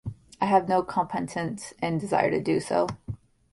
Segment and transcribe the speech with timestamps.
[0.41, 2.87] I have no competence and desire to do so.